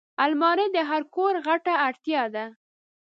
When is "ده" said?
2.33-2.45